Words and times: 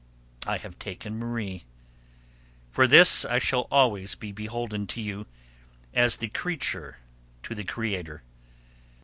I 0.47 0.57
have 0.57 0.79
taken 0.79 1.19
Marie. 1.19 1.63
For 2.71 2.87
this 2.87 3.23
I 3.23 3.37
shall 3.37 3.67
always 3.69 4.15
be 4.15 4.31
beholden 4.31 4.87
to 4.87 4.99
you, 4.99 5.27
as 5.93 6.17
the 6.17 6.29
creature 6.29 6.97
to 7.43 7.53
the 7.53 7.63
Creator. 7.65 8.23